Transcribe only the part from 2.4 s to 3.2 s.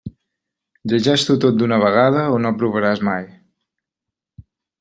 no aprovaràs